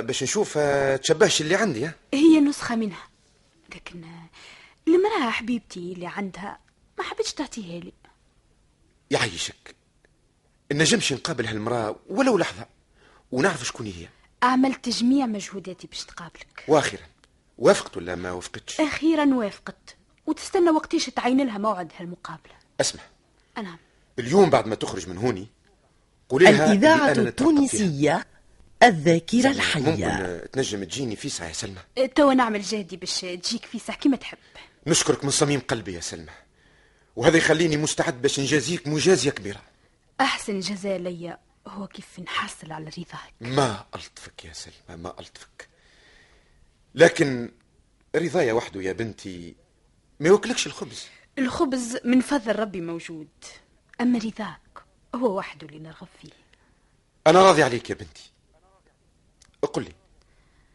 باش 0.00 0.22
نشوف 0.22 0.54
أه، 0.56 0.96
تشبهش 0.96 1.40
اللي 1.40 1.54
عندي 1.54 1.86
ها؟ 1.86 1.94
هي 2.14 2.40
نسخة 2.40 2.76
منها. 2.76 3.08
لكن 3.74 4.04
المرأة 4.88 5.30
حبيبتي 5.30 5.92
اللي 5.92 6.06
عندها 6.06 6.58
ما 6.98 7.04
حبتش 7.04 7.32
تعطيها 7.32 7.80
لي. 7.80 7.92
يعيشك 9.10 9.74
نجمش 10.72 11.12
نقابل 11.12 11.46
هالمرأة 11.46 11.96
ولو 12.08 12.38
لحظة 12.38 12.66
ونعرف 13.32 13.64
شكون 13.64 13.86
هي. 13.86 14.08
عملت 14.42 14.88
جميع 14.88 15.26
مجهوداتي 15.26 15.86
باش 15.86 16.04
تقابلك. 16.04 16.64
وأخيرا 16.68 17.02
وافقت 17.58 17.96
ولا 17.96 18.14
ما 18.14 18.32
وافقتش؟ 18.32 18.80
أخيرا 18.80 19.34
وافقت. 19.34 19.96
وتستنى 20.26 20.70
وقتيش 20.70 21.06
تعين 21.06 21.46
لها 21.46 21.58
موعد 21.58 21.92
هالمقابلة. 21.98 22.54
أسمع. 22.80 23.02
نعم. 23.56 23.78
اليوم 24.18 24.50
بعد 24.50 24.66
ما 24.66 24.74
تخرج 24.74 25.08
من 25.08 25.18
هوني 25.18 25.46
قولي 26.28 26.44
لها 26.44 26.72
الإذاعة. 26.72 27.12
التونسية 27.12 28.26
الذاكرة 28.82 29.36
ممكن 29.36 29.50
الحية. 29.50 30.06
آه، 30.06 30.46
تنجم 30.46 30.84
تجيني 30.84 31.16
في 31.16 31.28
ساعة 31.28 31.48
يا 31.48 31.52
سلمى؟ 31.52 32.08
توا 32.14 32.34
نعمل 32.34 32.62
جهدي 32.62 32.96
باش 32.96 33.20
تجيك 33.20 33.64
في 33.64 33.78
ساعة 33.78 33.98
كيما 33.98 34.16
تحب. 34.16 34.38
نشكرك 34.86 35.24
من 35.24 35.30
صميم 35.30 35.60
قلبي 35.60 35.94
يا 35.94 36.00
سلمى. 36.00 36.32
وهذا 37.16 37.36
يخليني 37.36 37.76
مستعد 37.76 38.22
باش 38.22 38.40
نجازيك 38.40 38.88
مجازية 38.88 39.30
كبيرة. 39.30 39.60
أحسن 40.20 40.60
جزاء 40.60 40.98
ليا. 40.98 41.38
هو 41.66 41.86
كيف 41.86 42.20
نحصل 42.20 42.72
على 42.72 42.84
رضاك؟ 42.84 43.34
ما 43.40 43.86
ألطفك 43.94 44.44
يا 44.44 44.52
سلمى 44.52 45.02
ما 45.02 45.20
ألطفك. 45.20 45.68
لكن 46.94 47.50
رضايا 48.16 48.52
وحده 48.52 48.82
يا 48.82 48.92
بنتي 48.92 49.54
ما 50.20 50.28
يوكلكش 50.28 50.66
الخبز. 50.66 51.06
الخبز 51.38 51.98
من 52.04 52.20
فضل 52.20 52.56
ربي 52.58 52.80
موجود. 52.80 53.28
أما 54.00 54.18
رضاك 54.18 54.84
هو 55.14 55.38
وحده 55.38 55.66
اللي 55.66 55.78
نرغب 55.78 56.08
فيه. 56.22 56.30
أنا 57.26 57.42
راضي 57.42 57.62
عليك 57.62 57.90
يا 57.90 57.94
بنتي. 57.94 58.30
قل 59.62 59.84
لي 59.84 59.92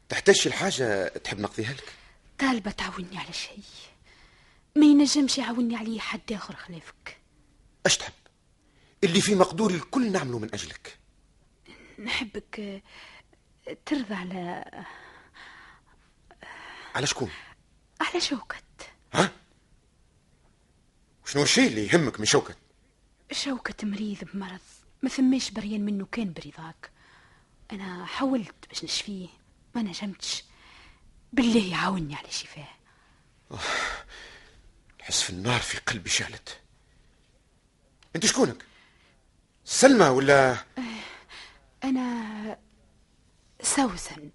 تحتاج 0.09 0.41
الحاجة 0.45 1.07
تحب 1.07 1.39
نقضيها 1.39 1.73
لك؟ 1.73 1.93
طالبة 2.39 2.71
تعاوني 2.71 3.17
على 3.17 3.33
شيء. 3.33 3.63
ما 4.75 4.85
ينجمش 4.85 5.37
يعاوني 5.37 5.75
عليه 5.75 5.99
حد 5.99 6.31
آخر 6.33 6.55
خلافك. 6.55 7.17
أش 7.85 7.97
تحب؟ 7.97 8.13
اللي 9.03 9.21
في 9.21 9.35
مقدوري 9.35 9.75
الكل 9.75 10.11
نعمله 10.11 10.39
من 10.39 10.53
أجلك. 10.53 10.97
نحبك 11.99 12.59
آه، 12.59 12.81
ترضى 13.85 14.13
على 14.13 14.65
على 16.95 17.07
شكون؟ 17.07 17.29
على 18.01 18.21
شوكت. 18.21 18.63
ها؟ 19.13 19.31
شنو 21.25 21.43
الشيء 21.43 21.67
اللي 21.67 21.87
يهمك 21.87 22.19
من 22.19 22.25
شوكت؟ 22.25 22.57
شوكت 23.31 23.85
مريض 23.85 24.17
بمرض 24.33 24.59
ما 25.01 25.09
ثماش 25.09 25.51
بريان 25.51 25.85
منه 25.85 26.05
كان 26.11 26.33
برضاك. 26.33 26.91
أنا 27.71 28.05
حاولت 28.05 28.67
باش 28.69 28.83
نشفيه 28.83 29.27
ما 29.75 29.81
نجمتش. 29.81 30.43
بالله 31.33 31.71
يعاوني 31.71 32.15
على 32.15 32.31
شفاه. 32.31 32.67
نحس 34.99 35.21
في 35.21 35.29
النار 35.29 35.59
في 35.59 35.77
قلبي 35.77 36.09
شعلت. 36.09 36.61
أنت 38.15 38.25
شكونك؟ 38.25 38.65
سلمى 39.69 40.07
ولا؟ 40.07 40.57
أنا 41.83 42.57
سوسن 43.61 44.29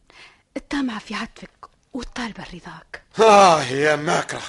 الطامعة 0.56 0.98
في 0.98 1.14
عطفك 1.14 1.68
والطالبة 1.92 2.44
رضاك 2.54 3.02
آه 3.20 3.62
يا 3.62 3.96
ماكرة. 3.96 4.42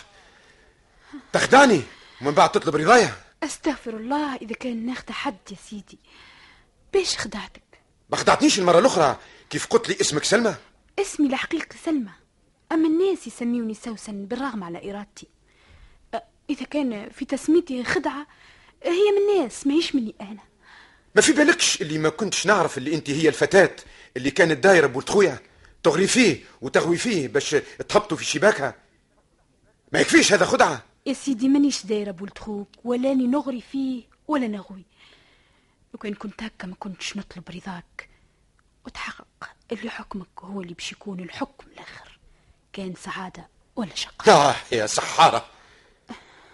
تخدعني 1.33 1.81
ومن 2.21 2.31
بعد 2.31 2.51
تطلب 2.51 2.75
رضايا 2.75 3.15
أستغفر 3.43 3.97
الله 3.97 4.35
إذا 4.35 4.55
كان 4.55 4.85
ناخد 4.85 5.11
حد 5.11 5.37
يا 5.51 5.55
سيدي. 5.69 5.99
باش 6.93 7.17
خدعتك؟ 7.17 7.63
ما 8.09 8.17
خدعتنيش 8.17 8.59
المرة 8.59 8.79
الأخرى. 8.79 9.17
كيف 9.49 9.67
قلت 9.67 9.89
لي 9.89 9.97
اسمك 10.01 10.23
سلمى؟ 10.23 10.55
اسمي 10.99 11.27
الحقيقي 11.27 11.77
سلمى. 11.85 12.11
أما 12.71 12.87
الناس 12.87 13.27
يسميوني 13.27 13.73
سوسن 13.73 14.25
بالرغم 14.25 14.63
على 14.63 14.91
إرادتي. 14.91 15.27
إذا 16.49 16.65
كان 16.65 17.09
في 17.09 17.25
تسميتي 17.25 17.83
خدعة 17.83 18.27
هي 18.83 19.11
من 19.11 19.31
الناس 19.31 19.67
ماهيش 19.67 19.95
مني 19.95 20.15
أنا. 20.21 20.52
ما 21.15 21.22
في 21.22 21.32
بالكش 21.34 21.82
اللي 21.82 21.98
ما 21.98 22.10
كنتش 22.10 22.46
نعرف 22.46 22.77
اللي 22.77 22.96
انت 22.96 23.10
هي 23.10 23.27
الفتاة 23.27 23.75
اللي 24.17 24.32
كانت 24.32 24.63
دايرة 24.63 24.88
بولد 24.88 25.10
خويا. 25.10 25.39
تغري 25.84 26.08
فيه 26.08 26.43
وتغوي 26.62 26.98
فيه 26.98 27.27
باش 27.27 27.55
تهبطوا 27.89 28.17
في 28.17 28.25
شباكها 28.25 28.75
ما 29.91 30.00
يكفيش 30.00 30.34
هذا 30.34 30.46
خدعة. 30.46 30.84
يا 31.05 31.13
سيدي 31.13 31.50
مانيش 31.50 31.86
دايرة 31.86 32.12
بولد 32.12 32.38
خوك 32.38 32.67
ولاني 32.84 33.27
نغري 33.27 33.63
فيه 33.72 34.03
ولا 34.27 34.48
نغوي. 34.48 34.86
لو 35.93 36.00
كان 36.00 36.13
كنت 36.13 36.43
هكا 36.43 36.67
ما 36.67 36.75
كنتش 36.79 37.17
نطلب 37.17 37.43
رضاك. 37.50 38.10
وتحقق 38.86 39.25
اللي 39.72 39.89
حكمك 39.89 40.27
هو 40.39 40.62
اللي 40.62 40.74
باش 40.74 40.91
يكون 40.91 41.20
الحكم 41.20 41.67
الآخر. 41.74 42.20
كان 42.74 42.93
سعادة 43.03 43.48
ولا 43.75 43.96
شقاء. 43.96 44.36
آه 44.36 44.55
يا 44.72 44.88
سحارة. 44.88 45.46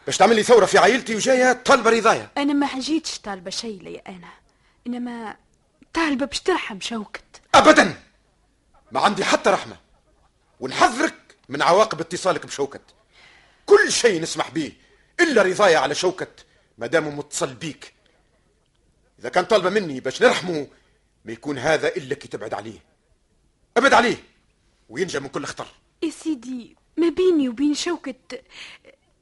باش 0.05 0.17
تعمل 0.17 0.35
لي 0.35 0.43
ثورة 0.43 0.65
في 0.65 0.77
عائلتي 0.77 1.15
وجاية 1.15 1.53
طالبة 1.53 1.89
رضايا. 1.89 2.29
أنا 2.37 2.53
ما 2.53 2.65
جيتش 2.65 3.19
طالبة 3.19 3.49
شيء 3.49 3.81
لي 3.81 3.97
أنا. 3.97 4.29
إنما 4.87 5.37
طالبة 5.93 6.25
باش 6.25 6.39
ترحم 6.39 6.79
شوكت 6.79 7.41
أبدا! 7.55 8.03
ما 8.91 8.99
عندي 8.99 9.25
حتى 9.25 9.49
رحمة. 9.49 9.77
ونحذرك 10.59 11.37
من 11.49 11.61
عواقب 11.61 11.99
اتصالك 11.99 12.45
بشوكت. 12.45 12.81
كل 13.65 13.91
شيء 13.91 14.21
نسمح 14.21 14.49
به 14.51 14.71
إلا 15.19 15.41
رضايا 15.41 15.77
على 15.77 15.95
شوكت 15.95 16.45
ما 16.77 16.87
دام 16.87 17.17
متصل 17.17 17.53
بيك. 17.53 17.93
إذا 19.19 19.29
كان 19.29 19.45
طالبة 19.45 19.69
مني 19.69 19.99
باش 19.99 20.21
نرحمه 20.21 20.67
ما 21.25 21.31
يكون 21.31 21.57
هذا 21.57 21.87
إلا 21.87 22.15
كي 22.15 22.27
تبعد 22.27 22.53
عليه. 22.53 22.79
أبعد 23.77 23.93
عليه 23.93 24.17
وينجى 24.89 25.19
من 25.19 25.27
كل 25.27 25.45
خطر. 25.45 25.67
يا 26.03 26.09
سيدي 26.09 26.75
ما 26.97 27.09
بيني 27.09 27.49
وبين 27.49 27.73
شوكت 27.73 28.43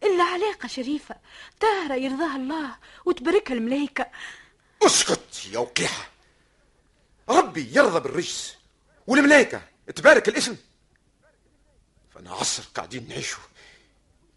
إلا 0.03 0.23
علاقة 0.23 0.67
شريفة. 0.67 1.15
طاهرة 1.59 1.95
يرضاها 1.95 2.35
الله 2.35 2.75
وتباركها 3.05 3.53
الملايكة 3.53 4.07
اسكت 4.83 5.45
يا 5.51 5.59
وقيحة. 5.59 6.09
ربي 7.29 7.71
يرضى 7.75 7.99
بالرجس 7.99 8.55
والملائكة 9.07 9.61
تبارك 9.95 10.29
الاسم. 10.29 10.57
فأنا 12.13 12.31
عصر 12.31 12.63
قاعدين 12.75 13.07
نعيشوا. 13.07 13.43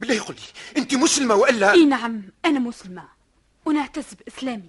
بالله 0.01 0.15
يقول 0.15 0.37
لي 0.37 0.81
أنت 0.81 0.95
مسلمة 0.95 1.35
وإلا؟ 1.35 1.73
إي 1.73 1.85
نعم 1.85 2.23
أنا 2.45 2.59
مسلمة. 2.59 3.09
ونعتز 3.65 4.15
بإسلامي. 4.15 4.69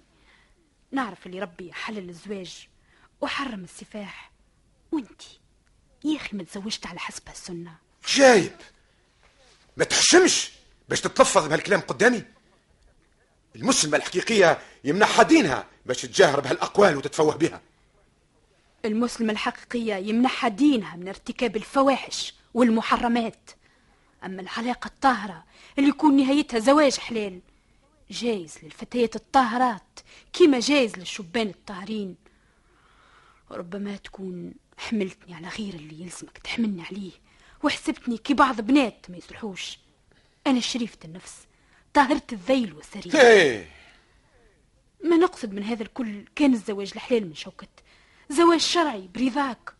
نعرف 0.91 1.25
اللي 1.25 1.39
ربي 1.39 1.73
حلل 1.73 2.09
الزواج 2.09 2.67
وحرم 3.21 3.63
السفاح. 3.63 4.31
وانتي 4.91 5.39
يا 6.03 6.17
أخي 6.17 6.37
ما 6.37 6.43
تزوجت 6.43 6.87
على 6.87 6.99
حسب 6.99 7.29
السنة. 7.29 7.75
جايب. 8.07 8.55
ما 9.77 9.85
تحشمش 9.85 10.51
باش 10.89 11.01
تتلفظ 11.01 11.47
بهالكلام 11.47 11.79
قدامي؟ 11.79 12.23
المسلمة 13.55 13.97
الحقيقية 13.97 14.59
يمنحها 14.83 15.23
دينها 15.23 15.67
باش 15.85 16.01
تجاهر 16.01 16.39
بهالأقوال 16.39 16.97
وتتفوه 16.97 17.35
بها. 17.35 17.61
المسلمة 18.85 19.31
الحقيقية 19.31 19.95
يمنحها 19.95 20.49
دينها 20.49 20.95
من 20.95 21.07
ارتكاب 21.07 21.55
الفواحش 21.55 22.33
والمحرمات. 22.53 23.49
أما 24.23 24.41
العلاقة 24.41 24.87
الطاهرة 24.87 25.43
اللي 25.77 25.89
يكون 25.89 26.17
نهايتها 26.17 26.59
زواج 26.59 26.97
حلال 26.97 27.39
جايز 28.11 28.55
للفتيات 28.63 29.15
الطاهرات 29.15 29.99
كما 30.33 30.59
جايز 30.59 30.97
للشبان 30.97 31.47
الطاهرين. 31.47 32.15
وربما 33.49 33.95
تكون 33.95 34.53
حملتني 34.77 35.35
على 35.35 35.47
غير 35.47 35.73
اللي 35.73 36.01
يلزمك 36.01 36.37
تحملني 36.37 36.83
عليه 36.83 37.11
وحسبتني 37.63 38.17
كي 38.17 38.33
بعض 38.33 38.61
بنات 38.61 39.05
ما 39.09 39.17
يصلحوش. 39.17 39.79
أنا 40.47 40.59
شريفة 40.59 40.97
النفس 41.05 41.35
طاهرة 41.93 42.23
الذيل 42.31 42.73
والسرير. 42.73 43.21
إيه 43.21 43.71
ما 45.03 45.17
نقصد 45.17 45.53
من 45.53 45.63
هذا 45.63 45.83
الكل 45.83 46.25
كان 46.35 46.53
الزواج 46.53 46.91
الحلال 46.95 47.27
من 47.27 47.35
شوكت 47.35 47.69
زواج 48.29 48.59
شرعي 48.59 49.09
برضاك 49.15 49.73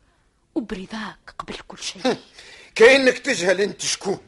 وبرضاك 0.56 1.34
قبل 1.40 1.56
كل 1.68 1.78
شيء. 1.78 2.18
كأنك 2.76 3.18
تجهل 3.18 3.62
أنت 3.62 3.82
شكون. 3.82 4.20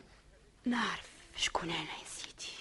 نعرف 0.65 1.10
شكون 1.38 1.69
أنا 1.69 1.80
يا 1.80 2.08
سيدي. 2.17 2.52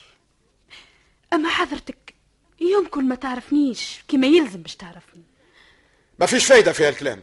أما 1.33 1.49
حضرتك 1.49 2.15
يمكن 2.61 3.09
ما 3.09 3.15
تعرفنيش 3.15 4.05
كما 4.09 4.27
يلزم 4.27 4.63
باش 4.63 4.77
تعرفني. 4.77 5.23
ما 6.19 6.27
فيش 6.27 6.47
فايدة 6.47 6.73
في 6.73 6.85
هالكلام. 6.85 7.23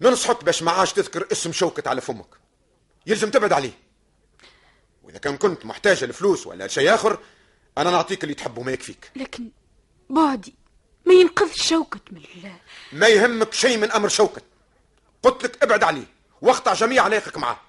ننصحك 0.00 0.44
باش 0.44 0.62
ما 0.62 0.70
عادش 0.70 0.92
تذكر 0.92 1.28
اسم 1.32 1.52
شوكت 1.52 1.86
على 1.86 2.00
فمك. 2.00 2.28
يلزم 3.06 3.30
تبعد 3.30 3.52
عليه. 3.52 3.72
وإذا 5.06 5.18
كان 5.18 5.36
كنت 5.36 5.66
محتاجة 5.66 6.04
لفلوس 6.04 6.46
ولا 6.46 6.68
شيء 6.68 6.94
آخر 6.94 7.18
أنا 7.78 7.90
نعطيك 7.90 8.22
اللي 8.24 8.34
تحبه 8.34 8.62
ما 8.62 8.72
يكفيك. 8.72 9.10
لكن 9.16 9.50
بعدي 10.10 10.54
ما 11.06 11.14
ينقذش 11.14 11.68
شوكت 11.68 12.12
من 12.12 12.22
الله. 12.36 12.60
ما 12.92 13.06
يهمك 13.08 13.54
شيء 13.54 13.78
من 13.78 13.92
أمر 13.92 14.08
شوكت 14.08 14.44
قلت 15.22 15.44
لك 15.44 15.62
ابعد 15.62 15.84
عليه 15.84 16.06
واقطع 16.42 16.74
جميع 16.74 17.02
علاقك 17.02 17.38
معاه 17.38 17.60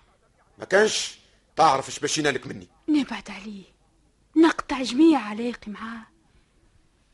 ما 0.57 0.65
كانش 0.65 1.17
تعرف 1.55 1.89
إيش 1.89 1.99
باش 1.99 2.17
ينالك 2.17 2.47
مني. 2.47 2.67
نبعد 2.89 3.29
عليه 3.29 3.63
نقطع 4.37 4.81
جميع 4.81 5.19
علاقي 5.19 5.71
معاه. 5.71 6.07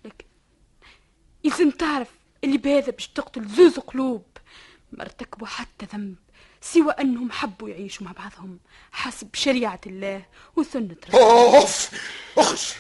لكن 0.06 0.26
يلزم 1.44 1.70
تعرف 1.72 2.10
اللي 2.44 2.58
بهذا 2.58 2.92
باش 2.92 3.08
تقتل 3.08 3.48
زوز 3.48 3.80
قلوب 3.80 4.26
ما 4.92 5.02
ارتكبوا 5.04 5.48
حتى 5.48 5.86
ذنب. 5.94 6.16
سوى 6.63 6.91
أنهم 6.91 7.32
حبوا 7.32 7.69
يعيشوا 7.69 8.06
مع 8.06 8.12
بعضهم 8.12 8.60
حسب 8.91 9.36
شريعة 9.36 9.82
الله 9.88 10.26
وسنة 10.56 10.95
رسوله. 11.10 11.58
أوف 11.58 11.89
أخرج 12.38 12.73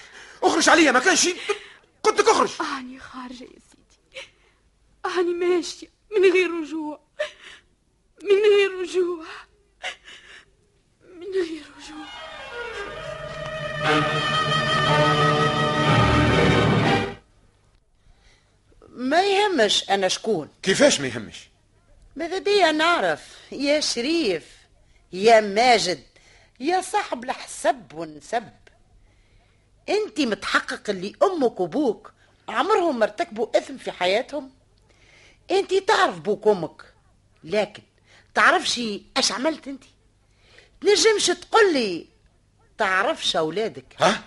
أخرج 0.43 0.69
عليا 0.69 0.91
ما 0.91 0.99
كانش 0.99 1.29
قلت 2.03 2.19
لك 2.19 2.27
أخرج. 2.27 2.51
أني 2.79 2.99
خارجة 2.99 3.43
يا 3.43 3.59
سيدي. 3.71 4.27
أني 5.05 5.33
ماشية 5.33 5.87
من 6.17 6.31
غير 6.31 6.51
رجوع. 6.61 6.99
من 8.23 8.29
غير 8.29 8.81
رجوع. 8.81 9.25
من 11.03 11.27
غير 11.33 11.63
رجوع. 11.77 12.05
ما 18.89 19.23
يهمش 19.23 19.89
أنا 19.89 20.07
شكون. 20.07 20.49
كيفاش 20.63 20.99
ما 20.99 21.07
يهمش؟ 21.07 21.52
ماذا 22.15 22.39
بيا 22.39 22.71
نعرف؟ 22.71 23.37
يا 23.51 23.79
شريف 23.79 24.57
يا 25.13 25.41
ماجد 25.41 26.03
يا 26.59 26.81
صاحب 26.81 27.23
الحسب 27.23 27.93
والنسب. 27.93 28.49
انت 29.89 30.21
متحقق 30.21 30.89
اللي 30.89 31.13
أمك 31.23 31.59
وابوك 31.59 32.13
عمرهم 32.49 32.99
ما 32.99 33.05
ارتكبوا 33.05 33.57
إثم 33.57 33.77
في 33.77 33.91
حياتهم؟ 33.91 34.51
انت 35.51 35.73
تعرف 35.73 36.19
بوك 36.19 36.45
وامك 36.45 36.81
لكن 37.43 37.83
تعرفش 38.35 38.81
اش 39.17 39.31
عملت 39.31 39.67
انت؟ 39.67 39.83
تنجمش 40.81 41.27
تقول 41.27 41.73
لي 41.73 42.07
تعرفش 42.77 43.35
أولادك. 43.35 43.95
ها؟ 43.99 44.23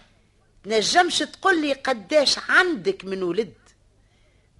تنجمش 0.64 1.18
تقول 1.18 1.60
لي 1.62 1.72
قداش 1.72 2.38
عندك 2.48 3.04
من 3.04 3.22
ولد. 3.22 3.54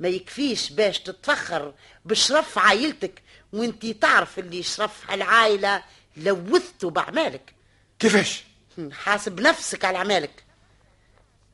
ما 0.01 0.09
يكفيش 0.09 0.71
باش 0.71 0.99
تتفخر 0.99 1.75
بشرف 2.05 2.59
عائلتك 2.59 3.23
وانتي 3.53 3.95
تعرف 3.95 4.39
اللي 4.39 4.63
شرف 4.63 5.11
العائلة 5.11 5.83
لوثته 6.17 6.91
بأعمالك. 6.91 7.55
كيفاش؟ 7.99 8.45
حاسب 8.93 9.41
نفسك 9.41 9.85
على 9.85 9.99
أعمالك. 9.99 10.45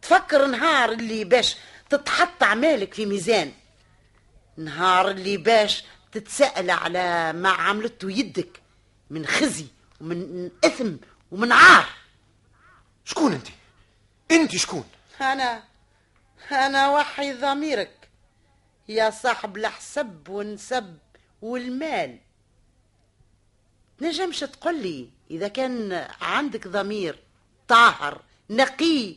تفكر 0.03 0.47
نهار 0.47 0.93
اللي 0.93 1.25
باش 1.25 1.57
تتحط 1.91 2.43
أعمالك 2.43 2.95
في 2.95 3.07
ميزان. 3.07 3.53
نهار 4.57 5.11
اللي 5.11 5.37
باش 5.37 5.85
تتسأل 6.13 6.71
على 6.71 7.33
ما 7.33 7.49
عملته 7.49 8.11
يدك 8.11 8.63
من 9.11 9.27
خزي 9.27 9.67
ومن 10.01 10.51
إثم 10.65 10.97
ومن 11.31 11.53
عار. 11.53 11.87
شكون 13.05 13.33
أنت؟ 13.33 13.47
أنت 14.31 14.57
شكون؟ 14.57 14.85
أنا 15.21 15.63
أنا 16.53 16.91
وحي 16.91 17.33
ضميرك. 17.33 18.02
يا 18.89 19.11
صاحب 19.11 19.57
الحسب 19.57 20.29
والنسب 20.29 20.99
والمال. 21.43 22.19
نجمش 24.01 24.41
تقول 24.41 24.83
لي 24.83 25.11
إذا 25.31 25.49
كان 25.49 26.09
عندك 26.21 26.69
ضمير 26.69 27.23
طاهر 27.69 28.23
نقي 28.51 29.17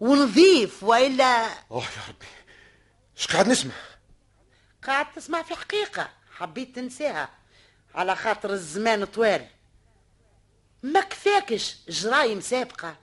ونظيف 0.00 0.82
وإلا 0.82 1.46
أوه 1.70 1.82
يا 1.84 2.08
ربي 2.08 2.26
إيش 3.16 3.26
قاعد 3.26 3.48
نسمع؟ 3.48 3.74
قاعد 4.84 5.12
تسمع 5.12 5.42
في 5.42 5.54
حقيقة 5.54 6.10
حبيت 6.30 6.76
تنساها 6.76 7.28
على 7.94 8.16
خاطر 8.16 8.52
الزمان 8.52 9.04
طوال. 9.04 9.46
ما 10.82 11.00
كفاكش 11.00 11.76
جرايم 11.88 12.40
سابقة. 12.40 12.96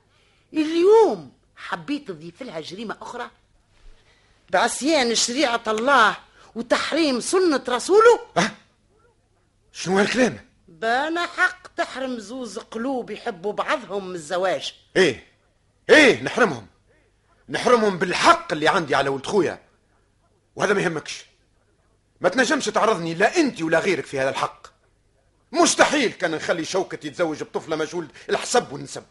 اليوم 0.54 1.34
حبيت 1.56 2.08
تضيف 2.08 2.44
لها 2.44 2.60
جريمة 2.60 2.98
أخرى؟ 3.02 3.32
بعصيان 4.50 5.16
شريعة 5.16 5.64
الله 5.68 6.18
وتحريم 6.56 7.20
سنة 7.20 7.64
رسوله؟ 7.70 8.20
شنو 9.72 10.00
هالكلام؟ 10.00 10.40
بأنا 10.68 11.26
حق 11.26 11.68
تحرم 11.68 12.20
زوز 12.20 12.58
قلوب 12.60 13.10
يحبوا 13.10 13.54
بعضهم 13.54 14.10
من 14.10 14.16
الزواج. 14.16 14.74
إيه 14.96 15.28
إيه 15.90 16.24
نحرمهم. 16.24 16.68
نحرمهم 17.50 17.98
بالحق 17.98 18.54
اللي 18.54 18.68
عندي 18.68 18.96
على 18.96 19.10
ولد 19.10 19.26
خويا. 19.26 19.62
وهذا 20.56 20.74
ما 20.74 20.82
يهمكش. 20.82 21.26
ما 22.22 22.30
تنجمش 22.30 22.66
تعرضني 22.66 23.14
لا 23.14 23.38
أنت 23.38 23.62
ولا 23.62 23.80
غيرك 23.80 24.06
في 24.06 24.20
هذا 24.20 24.30
الحق. 24.30 24.68
مستحيل 25.52 26.12
كان 26.12 26.32
نخلي 26.32 26.66
شوكة 26.66 27.08
يتزوج 27.08 27.44
بطفلة 27.44 27.76
مجهول 27.76 28.08
الحسب 28.30 28.72
والنسب. 28.72 29.04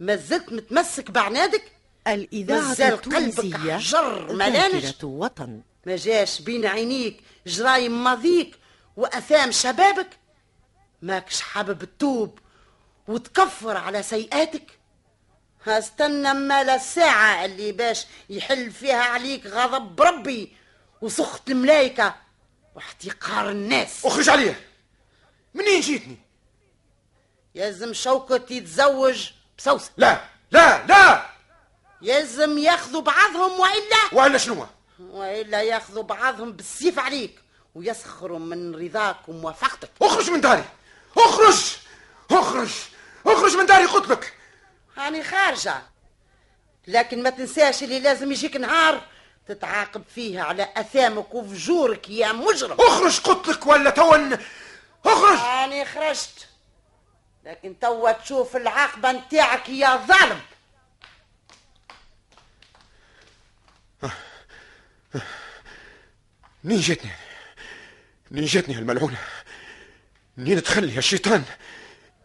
ما 0.00 0.16
زلت 0.16 0.52
متمسك 0.52 1.10
بعنادك؟ 1.10 1.72
الإذاعة 2.08 2.68
مازال 2.68 2.96
قلبك 2.96 3.06
التونسية 3.28 3.76
حجر 3.76 4.32
ملانش 4.32 4.84
ذاكرة 4.84 5.08
وطن 5.08 5.60
ما 5.86 5.96
جاش 5.96 6.40
بين 6.40 6.66
عينيك 6.66 7.20
جرايم 7.46 8.04
ماضيك 8.04 8.58
وأثام 8.96 9.50
شبابك. 9.50 10.08
ماكش 11.02 11.40
حابب 11.40 11.84
تتوب 11.84 12.38
وتكفر 13.08 13.76
على 13.76 14.02
سيئاتك؟ 14.02 14.78
هستنى 15.66 16.34
مال 16.34 16.70
الساعة 16.70 17.44
اللي 17.44 17.72
باش 17.72 18.06
يحل 18.30 18.70
فيها 18.70 19.02
عليك 19.02 19.46
غضب 19.46 20.00
ربي 20.02 20.52
وسخط 21.02 21.50
الملايكة 21.50 22.14
واحتقار 22.74 23.50
الناس. 23.50 24.06
أخرج 24.06 24.28
عليه 24.28 24.60
منين 25.54 25.80
جيتني؟ 25.80 26.16
يلزم 27.54 27.92
شوكة 27.92 28.52
يتزوج 28.52 29.30
بسوسة 29.58 29.90
لا 29.96 30.20
لا 30.50 30.86
لا! 30.86 31.29
يلزم 32.02 32.58
ياخذوا 32.58 33.00
بعضهم 33.02 33.60
وإلا 33.60 33.96
ولا 34.12 34.38
شنو؟ 34.38 34.66
وإلا 35.00 35.62
ياخذوا 35.62 36.02
بعضهم 36.02 36.52
بالسيف 36.52 36.98
عليك 36.98 37.40
ويسخروا 37.74 38.38
من 38.38 38.74
رضاك 38.74 39.28
وموافقتك 39.28 39.90
أخرج 40.02 40.30
من 40.30 40.40
داري. 40.40 40.64
أخرج! 41.16 41.76
أخرج! 42.30 42.70
أخرج 43.26 43.56
من 43.56 43.66
داري 43.66 43.84
قلت 43.86 44.08
لك 44.08 44.34
هاني 44.96 45.24
خارجة. 45.24 45.82
لكن 46.86 47.22
ما 47.22 47.30
تنساش 47.30 47.82
اللي 47.82 48.00
لازم 48.00 48.32
يجيك 48.32 48.56
نهار 48.56 49.02
تتعاقب 49.48 50.02
فيه 50.14 50.40
على 50.40 50.68
أثامك 50.76 51.34
وفجورك 51.34 52.10
يا 52.10 52.32
مجرم. 52.32 52.76
أخرج 52.80 53.20
قلت 53.20 53.48
لك 53.48 53.66
ولا 53.66 53.90
تون 53.90 54.38
أخرج! 55.06 55.38
هاني 55.38 55.84
خرجت. 55.84 56.46
لكن 57.44 57.78
توا 57.78 58.12
تشوف 58.12 58.56
العاقبة 58.56 59.12
نتاعك 59.12 59.68
يا 59.68 59.96
ظالم. 59.96 60.40
منين 66.64 66.80
جاتني. 66.80 67.10
منين 68.30 68.44
جاتني 68.46 68.74
هالملعونة 68.74 69.18
منين 70.36 70.62
تخلي 70.62 70.94
يا 70.94 70.98
الشيطان. 70.98 71.44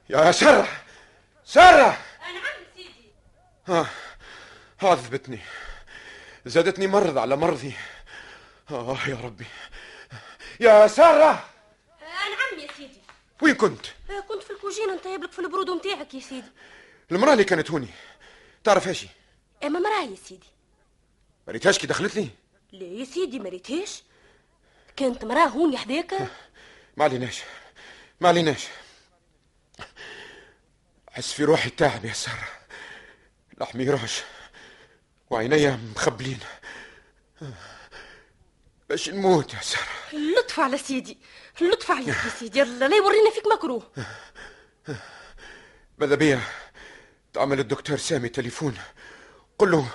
يا 0.09 0.31
سارة! 0.31 0.67
سارة! 1.45 1.97
نعم 2.21 2.43
سيدي. 2.75 3.11
آه 3.69 3.87
عذبتني 4.81 5.39
زادتني 6.45 6.87
مرض 6.87 7.17
على 7.17 7.35
مرضي. 7.35 7.73
آه 8.71 8.97
يا 9.07 9.15
ربي. 9.15 9.45
يا 10.59 10.87
سارة! 10.87 11.31
آه 11.31 12.29
نعم 12.29 12.59
يا 12.59 12.67
سيدي. 12.77 13.01
وين 13.41 13.55
كنت؟ 13.55 13.85
آه 14.09 14.19
كنت 14.19 14.43
في 14.43 14.51
الكوجينة 14.51 14.95
نطيب 14.95 15.23
لك 15.23 15.31
في 15.31 15.39
البرود 15.39 15.69
نتاعك 15.69 16.13
يا 16.13 16.19
سيدي. 16.19 16.51
المرأة 17.11 17.33
اللي 17.33 17.43
كانت 17.43 17.71
هوني 17.71 17.87
تعرف 18.63 18.87
هاشي؟ 18.87 19.07
أما 19.63 19.79
مراه 19.79 20.03
يا 20.11 20.15
سيدي. 20.15 20.47
ما 21.47 21.53
ريتهاش 21.53 21.77
كي 21.79 21.87
دخلت 21.87 22.29
لا 22.79 22.85
يا 22.85 23.05
سيدي 23.05 23.39
ما 23.39 23.49
ريتهاش 23.49 24.03
كانت 24.95 25.25
مراه 25.25 25.47
هون 25.47 25.77
حداك؟ 25.77 26.13
ما 26.97 27.03
عليناش 27.03 27.41
ما 28.21 28.27
عليناش. 28.27 28.67
أحس 31.09 31.31
في 31.31 31.43
روحي 31.43 31.69
تعب 31.69 32.05
يا 32.05 32.13
سارة. 32.13 32.47
لحمي 33.61 33.89
راش 33.89 34.21
وعيني 35.29 35.77
مخبلين. 35.95 36.39
باش 38.89 39.09
نموت 39.09 39.53
يا 39.53 39.61
سارة. 39.61 39.88
اللطف 40.13 40.59
على 40.59 40.77
سيدي 40.77 41.17
اللطف 41.61 41.91
عليك 41.91 42.07
يا 42.07 42.29
سيدي. 42.39 42.63
لا 42.63 42.95
يورينا 42.95 43.31
فيك 43.31 43.47
مكروه 43.53 43.91
ماذا 45.97 46.15
بيا؟ 46.15 46.41
تعمل 47.33 47.59
الدكتور 47.59 47.97
سامي 47.97 48.29
تليفون. 48.29 48.77
قل 49.59 49.71
له 49.71 49.89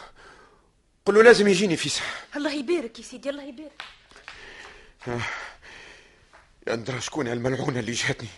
قل 1.07 1.15
له 1.15 1.23
لازم 1.23 1.49
يجيني 1.49 1.77
في 1.77 1.89
ساعة 1.89 2.11
الله 2.37 2.53
يبارك 2.53 2.99
يا 2.99 3.05
سيدي 3.05 3.31
الله 3.31 3.43
يبارك. 3.43 3.83
يا 6.67 6.77
ندرى 6.77 7.01
شكون 7.01 7.29
هالملعونة 7.29 7.81
اللي 7.81 7.93
جاتني 7.93 8.29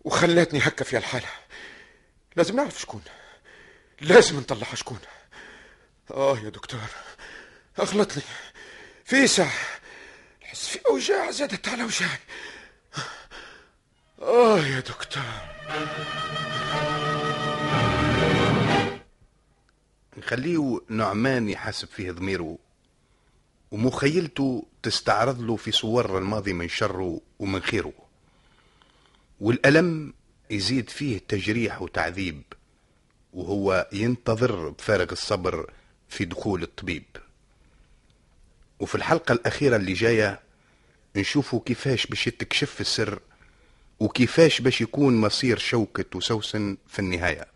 وخلاتني 0.00 0.60
هكا 0.60 0.84
في 0.84 0.96
هالحالة 0.96 1.28
لازم 2.36 2.56
نعرف 2.56 2.80
شكون. 2.80 3.02
لازم 4.00 4.36
نطلعها 4.36 4.74
شكون. 4.74 4.98
آه 6.10 6.38
يا 6.38 6.48
دكتور 6.48 6.80
أغلطني 7.78 8.22
في 9.04 9.26
ساعة. 9.26 9.52
نحس 10.42 10.68
في 10.68 10.86
أوجاع 10.86 11.30
زادت 11.30 11.68
على 11.68 11.82
أوجاعي. 11.82 12.18
آه 14.22 14.58
يا 14.58 14.80
دكتور. 14.80 15.22
نخليه 20.16 20.80
نعمان 20.88 21.48
يحاسب 21.48 21.88
فيه 21.88 22.10
ضميره. 22.10 22.58
ومخيلته 23.70 24.66
تستعرض 24.82 25.40
له 25.40 25.56
في 25.56 25.72
صور 25.72 26.18
الماضي 26.18 26.52
من 26.52 26.68
شره 26.68 27.20
ومن 27.38 27.60
خيره. 27.60 27.92
والألم 29.40 30.14
يزيد 30.50 30.90
فيه 30.90 31.18
تجريح 31.28 31.82
وتعذيب 31.82 32.42
وهو 33.32 33.88
ينتظر 33.92 34.68
بفارغ 34.68 35.12
الصبر 35.12 35.70
في 36.08 36.24
دخول 36.24 36.62
الطبيب. 36.62 37.04
وفي 38.80 38.94
الحلقة 38.94 39.32
الأخيرة 39.32 39.76
اللي 39.76 39.92
جاية 39.92 40.40
نشوفوا 41.16 41.60
كيفاش 41.66 42.06
باش 42.06 42.26
يتكشف 42.26 42.80
السر 42.80 43.20
وكيفاش 44.00 44.60
باش 44.60 44.80
يكون 44.80 45.20
مصير 45.20 45.58
شوكة 45.58 46.16
وسوسن 46.16 46.76
في 46.88 46.98
النهاية. 46.98 47.46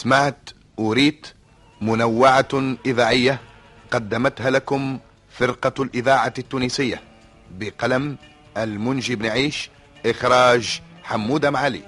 سمعت 0.00 0.50
وريت 0.76 1.26
منوعة 1.80 2.76
إذاعية 2.86 3.40
قدمتها 3.90 4.50
لكم 4.50 4.98
فرقة 5.30 5.82
الإذاعة 5.82 6.34
التونسية 6.38 7.00
بقلم 7.58 8.16
المنجي 8.56 9.16
بن 9.16 9.26
عيش 9.26 9.70
إخراج 10.06 10.80
حمودة 11.02 11.50
معالي. 11.50 11.82